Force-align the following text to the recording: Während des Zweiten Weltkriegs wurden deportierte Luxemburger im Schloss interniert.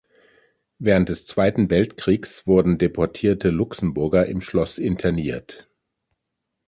Während 0.79 1.09
des 1.09 1.27
Zweiten 1.27 1.69
Weltkriegs 1.69 2.47
wurden 2.47 2.79
deportierte 2.79 3.49
Luxemburger 3.51 4.25
im 4.25 4.41
Schloss 4.41 4.79
interniert. 4.79 5.69